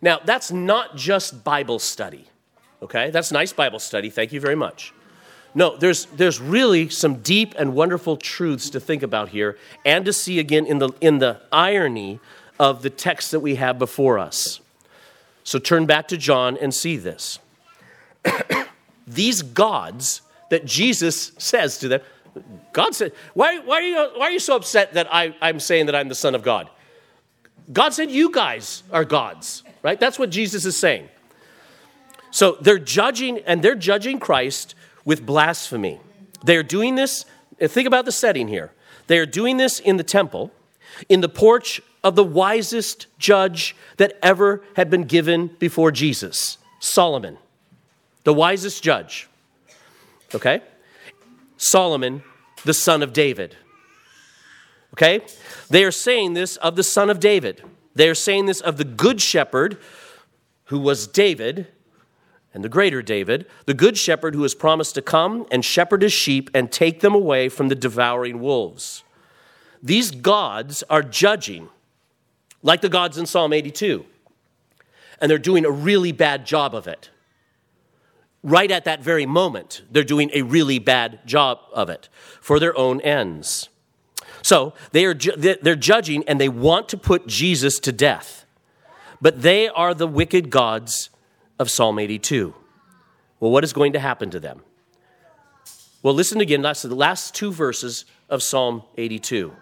[0.02, 2.28] Now, that's not just Bible study,
[2.82, 3.12] okay?
[3.12, 4.10] That's nice Bible study.
[4.10, 4.94] Thank you very much.
[5.54, 10.14] No, there's, there's really some deep and wonderful truths to think about here and to
[10.14, 12.20] see again in the, in the irony
[12.60, 14.62] of the text that we have before us.
[15.44, 17.40] So turn back to John and see this.
[19.08, 22.02] These gods that Jesus says to them,
[22.72, 25.88] God said, why, why, are, you, why are you so upset that I, I'm saying
[25.88, 26.70] that I'm the Son of God?
[27.72, 30.00] God said, You guys are gods, right?
[30.00, 31.10] That's what Jesus is saying.
[32.32, 36.00] So they're judging, and they're judging Christ with blasphemy.
[36.44, 37.26] They're doing this,
[37.62, 38.72] uh, think about the setting here.
[39.08, 40.52] They are doing this in the temple,
[41.10, 47.38] in the porch of the wisest judge that ever had been given before Jesus, Solomon,
[48.24, 49.28] the wisest judge.
[50.34, 50.62] Okay?
[51.58, 52.24] Solomon,
[52.64, 53.56] the son of David.
[54.94, 55.22] Okay?
[55.70, 57.64] They are saying this of the son of David.
[57.94, 59.78] They are saying this of the good shepherd
[60.66, 61.68] who was David
[62.54, 66.14] and the greater David, the good shepherd who has promised to come and shepherd his
[66.14, 69.04] sheep and take them away from the devouring wolves.
[69.82, 71.70] These gods are judging,
[72.62, 74.06] like the gods in Psalm 82,
[75.20, 77.10] and they're doing a really bad job of it.
[78.44, 82.10] Right at that very moment, they're doing a really bad job of it
[82.42, 83.70] for their own ends.
[84.42, 88.46] So they are ju- they're judging and they want to put Jesus to death.
[89.22, 91.12] But they are the wicked gods
[91.62, 92.56] of Psalm 82.
[93.40, 94.64] Well, what is going to happen to them?
[96.02, 96.64] Well, listen again.
[96.64, 99.54] That's the last two verses of Psalm 82.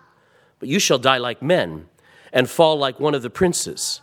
[0.59, 1.89] But you shall die like men
[2.31, 3.99] and fall like one of the princes.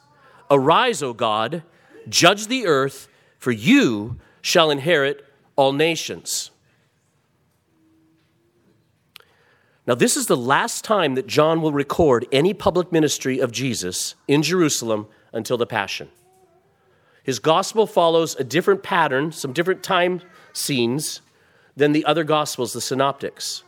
[0.50, 1.62] Arise, O God,
[2.06, 5.24] judge the earth, for you shall inherit
[5.56, 6.50] all nations.
[9.86, 14.16] Now, this is the last time that John will record any public ministry of Jesus
[14.28, 16.10] in Jerusalem until the Passion.
[17.26, 20.22] His gospel follows a different pattern, some different time
[20.52, 21.22] scenes
[21.76, 23.64] than the other gospels, the synoptics.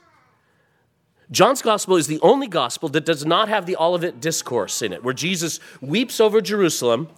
[1.33, 5.03] John's gospel is the only gospel that does not have the Olivet discourse in it,
[5.03, 7.09] where Jesus weeps over Jerusalem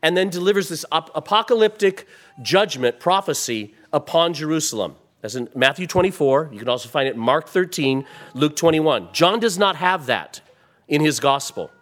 [0.00, 2.06] and then delivers this apocalyptic
[2.42, 4.94] judgment prophecy upon Jerusalem.
[5.24, 9.08] As in Matthew 24, you can also find it Mark 13, Luke 21.
[9.12, 10.42] John does not have that
[10.86, 11.72] in his gospel.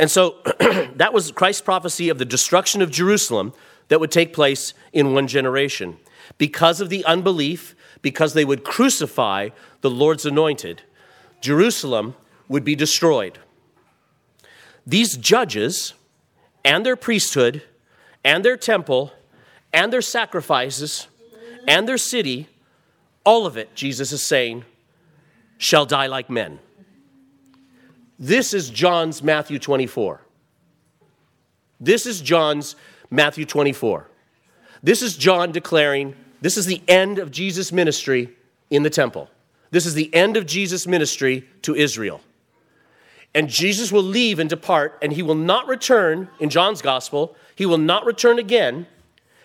[0.00, 0.36] And so
[0.96, 3.52] that was Christ's prophecy of the destruction of Jerusalem
[3.88, 5.98] that would take place in one generation.
[6.36, 9.48] Because of the unbelief, because they would crucify
[9.80, 10.82] the Lord's anointed,
[11.40, 12.14] Jerusalem
[12.48, 13.38] would be destroyed.
[14.86, 15.94] These judges
[16.64, 17.62] and their priesthood
[18.24, 19.12] and their temple
[19.72, 21.08] and their sacrifices
[21.66, 22.48] and their city,
[23.24, 24.64] all of it, Jesus is saying,
[25.58, 26.60] shall die like men.
[28.18, 30.20] This is John's Matthew 24.
[31.80, 32.74] This is John's
[33.10, 34.08] Matthew 24.
[34.82, 38.30] This is John declaring this is the end of Jesus' ministry
[38.70, 39.30] in the temple.
[39.70, 42.20] This is the end of Jesus' ministry to Israel.
[43.34, 47.36] And Jesus will leave and depart, and he will not return in John's gospel.
[47.54, 48.86] He will not return again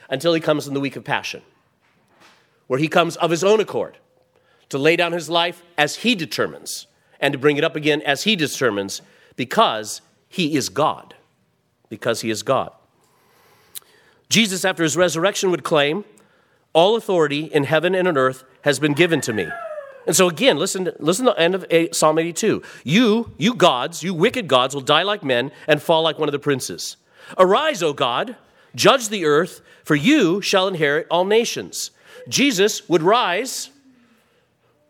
[0.09, 1.41] until he comes in the week of Passion,
[2.67, 3.97] where he comes of his own accord
[4.69, 6.87] to lay down his life as he determines
[7.23, 9.01] and to bring it up again as he determines
[9.37, 11.15] because he is God.
[11.87, 12.71] Because he is God.
[14.29, 16.03] Jesus, after his resurrection, would claim,
[16.73, 19.47] All authority in heaven and on earth has been given to me.
[20.05, 21.65] And so again, listen, listen to the end of
[21.95, 22.61] Psalm 82.
[22.83, 26.33] You, you gods, you wicked gods, will die like men and fall like one of
[26.33, 26.97] the princes.
[27.37, 28.35] Arise, O God,
[28.75, 31.91] judge the earth, for you shall inherit all nations.
[32.27, 33.69] Jesus would rise,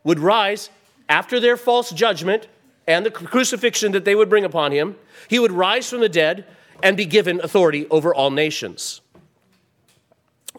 [0.04, 0.72] would rise
[1.14, 2.48] after their false judgment
[2.88, 4.96] and the crucifixion that they would bring upon him.
[5.28, 6.44] He would rise from the dead
[6.82, 9.00] and be given authority over all nations,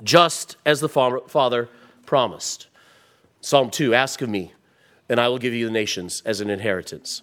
[0.04, 1.68] just as the Father
[2.06, 2.68] promised.
[3.40, 4.52] Psalm 2 Ask of me,
[5.08, 7.22] and I will give you the nations as an inheritance.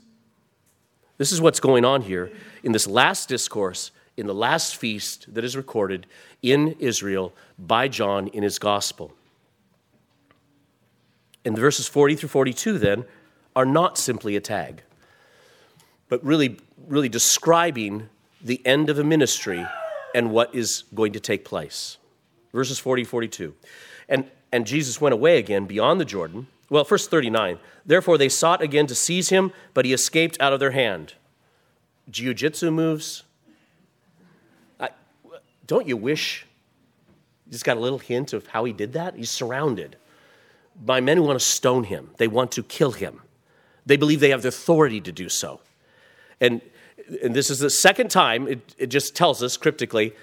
[1.17, 5.45] This is what's going on here in this last discourse, in the last feast that
[5.45, 6.05] is recorded
[6.41, 9.13] in Israel by John in his gospel.
[11.45, 13.05] In verses 40 through 42 then
[13.55, 14.83] are not simply a tag,
[16.09, 18.09] but really, really describing
[18.41, 19.65] the end of a ministry
[20.13, 21.97] and what is going to take place.
[22.53, 23.53] Verses 40 42.
[24.09, 26.47] And, and Jesus went away again beyond the Jordan.
[26.69, 27.59] Well, verse 39.
[27.85, 31.13] Therefore they sought again to seize him, but he escaped out of their hand.
[32.09, 33.23] Jiu jitsu moves.
[34.79, 34.89] I,
[35.65, 36.45] don't you wish
[37.45, 39.15] you just got a little hint of how he did that?
[39.15, 39.97] He's surrounded
[40.83, 43.21] by men who want to stone him, they want to kill him.
[43.85, 45.61] They believe they have the authority to do so.
[46.39, 46.61] And,
[47.23, 50.13] and this is the second time it, it just tells us cryptically,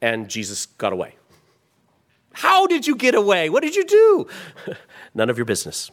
[0.00, 1.16] and Jesus got away.
[2.32, 3.50] How did you get away?
[3.50, 4.26] What did you do?
[5.14, 5.90] None of your business.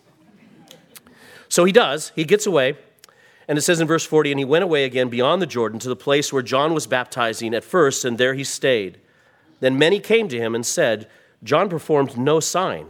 [1.50, 2.12] So he does.
[2.16, 2.78] He gets away.
[3.48, 5.90] And it says in verse 40, and he went away again beyond the Jordan to
[5.90, 9.00] the place where John was baptizing at first, and there he stayed.
[9.60, 11.10] Then many came to him and said,
[11.44, 12.90] John performed no sign,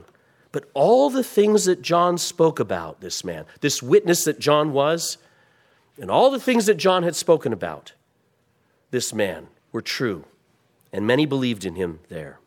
[0.51, 5.17] but all the things that John spoke about, this man, this witness that John was,
[5.99, 7.93] and all the things that John had spoken about,
[8.91, 10.25] this man, were true.
[10.91, 12.39] And many believed in him there.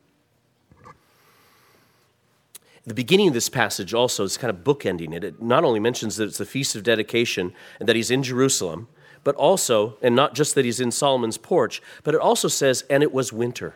[2.84, 5.22] The beginning of this passage also is kind of bookending it.
[5.22, 8.88] It not only mentions that it's the Feast of Dedication and that he's in Jerusalem,
[9.22, 13.04] but also, and not just that he's in Solomon's porch, but it also says, and
[13.04, 13.74] it was winter.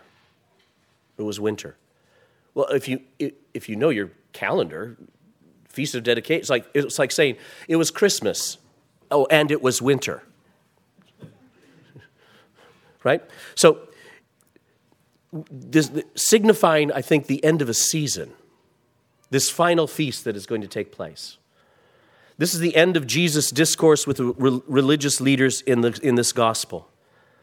[1.16, 1.77] It was winter.
[2.57, 4.96] Well, if you, if you know your calendar,
[5.68, 7.36] Feast of Dedication, it's like, it's like saying
[7.68, 8.57] it was Christmas.
[9.11, 10.22] Oh, and it was winter.
[13.04, 13.22] right?
[13.57, 13.80] So,
[15.50, 18.32] this, signifying, I think, the end of a season,
[19.28, 21.36] this final feast that is going to take place.
[22.38, 24.32] This is the end of Jesus' discourse with the
[24.66, 26.88] religious leaders in, the, in this gospel.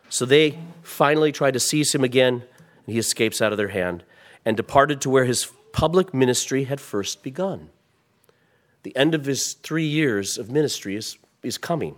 [0.09, 2.45] So they finally try to seize him again,
[2.87, 4.03] and he escapes out of their hand
[4.45, 7.69] and departed to where his public ministry had first begun.
[8.83, 11.95] The end of his three years of ministry is, is coming.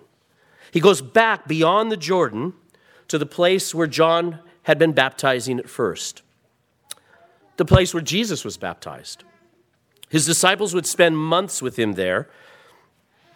[0.72, 2.54] He goes back beyond the Jordan
[3.08, 6.22] to the place where John had been baptizing at first,
[7.58, 9.24] the place where Jesus was baptized.
[10.10, 12.30] His disciples would spend months with him there,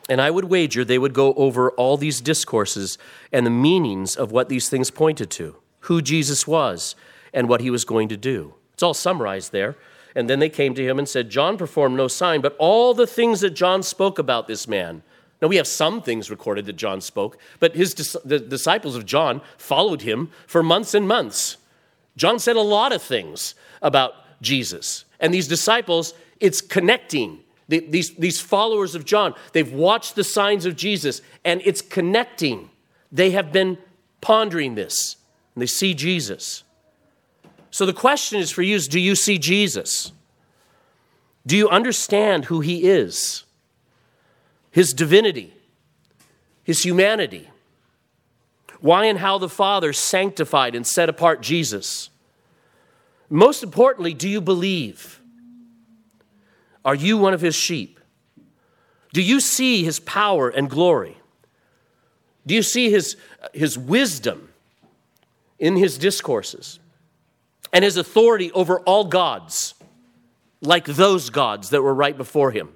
[0.07, 2.97] and I would wager they would go over all these discourses
[3.31, 6.95] and the meanings of what these things pointed to, who Jesus was,
[7.33, 8.55] and what he was going to do.
[8.79, 9.75] It's all summarized there.
[10.15, 13.05] And then they came to him and said, John performed no sign, but all the
[13.05, 15.03] things that John spoke about this man.
[15.41, 19.41] Now, we have some things recorded that John spoke, but his, the disciples of John
[19.57, 21.57] followed him for months and months.
[22.15, 25.03] John said a lot of things about Jesus.
[25.19, 27.39] And these disciples, it's connecting.
[27.67, 32.69] These, these followers of John, they've watched the signs of Jesus, and it's connecting.
[33.11, 33.77] They have been
[34.21, 35.17] pondering this,
[35.53, 36.63] and they see Jesus.
[37.71, 40.11] So the question is for you is do you see Jesus?
[41.45, 43.43] Do you understand who he is?
[44.71, 45.53] His divinity,
[46.63, 47.49] his humanity.
[48.81, 52.09] Why and how the Father sanctified and set apart Jesus.
[53.29, 55.19] Most importantly, do you believe?
[56.85, 57.99] Are you one of his sheep?
[59.11, 61.17] Do you see his power and glory?
[62.45, 63.17] Do you see his,
[63.53, 64.49] his wisdom
[65.57, 66.79] in his discourses?
[67.71, 69.75] And his authority over all gods,
[70.61, 72.75] like those gods that were right before him,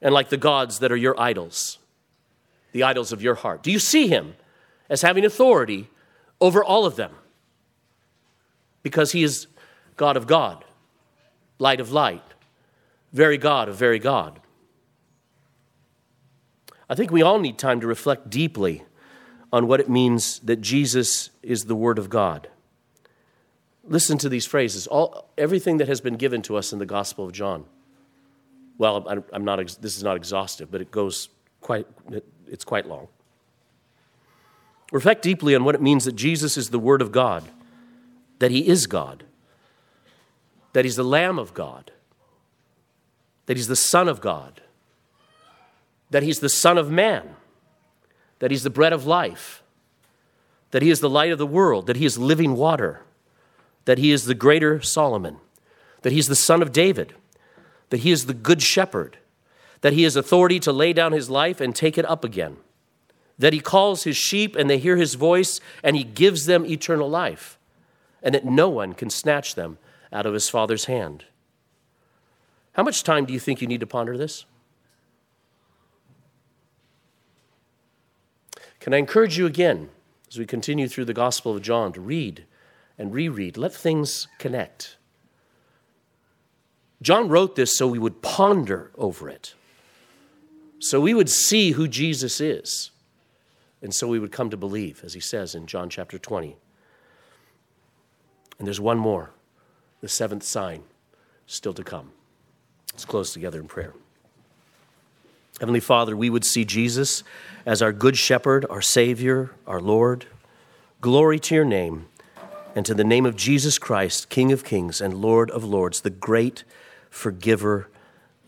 [0.00, 1.78] and like the gods that are your idols,
[2.72, 3.62] the idols of your heart.
[3.62, 4.34] Do you see him
[4.88, 5.88] as having authority
[6.40, 7.12] over all of them?
[8.82, 9.46] Because he is
[9.96, 10.64] God of God,
[11.58, 12.22] light of light,
[13.12, 14.40] very God of very God.
[16.88, 18.84] I think we all need time to reflect deeply
[19.52, 22.48] on what it means that Jesus is the Word of God.
[23.86, 24.86] Listen to these phrases.
[24.86, 27.64] All, everything that has been given to us in the Gospel of John.
[28.78, 31.28] Well, I'm, I'm not, this is not exhaustive, but it goes
[31.60, 31.86] quite,
[32.48, 33.08] it's quite long.
[34.90, 37.44] Reflect deeply on what it means that Jesus is the Word of God,
[38.38, 39.24] that He is God,
[40.72, 41.92] that He's the Lamb of God,
[43.46, 44.62] that He's the Son of God,
[46.10, 47.36] that He's the Son of Man,
[48.38, 49.62] that He's the bread of life,
[50.70, 53.02] that He is the light of the world, that He is living water
[53.84, 55.38] that he is the greater Solomon,
[56.02, 57.14] that he's the son of David,
[57.90, 59.18] that he is the good shepherd,
[59.80, 62.56] that he has authority to lay down his life and take it up again,
[63.38, 67.08] that he calls his sheep and they hear his voice and he gives them eternal
[67.08, 67.58] life,
[68.22, 69.78] and that no one can snatch them
[70.12, 71.24] out of his Father's hand.
[72.72, 74.46] How much time do you think you need to ponder this?
[78.80, 79.88] Can I encourage you again
[80.28, 82.44] as we continue through the Gospel of John to read
[82.98, 83.56] and reread.
[83.56, 84.96] Let things connect.
[87.02, 89.54] John wrote this so we would ponder over it,
[90.78, 92.90] so we would see who Jesus is,
[93.82, 96.56] and so we would come to believe, as he says in John chapter 20.
[98.58, 99.32] And there's one more,
[100.00, 100.84] the seventh sign,
[101.46, 102.12] still to come.
[102.92, 103.92] Let's close together in prayer.
[105.60, 107.22] Heavenly Father, we would see Jesus
[107.66, 110.26] as our good shepherd, our Savior, our Lord.
[111.00, 112.06] Glory to your name
[112.74, 116.10] and to the name of Jesus Christ, King of kings and Lord of lords, the
[116.10, 116.64] great
[117.08, 117.88] forgiver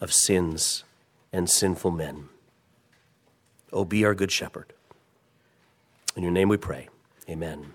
[0.00, 0.84] of sins
[1.32, 2.28] and sinful men.
[3.72, 4.72] Oh, be our good shepherd.
[6.16, 6.88] In your name we pray.
[7.28, 7.74] Amen.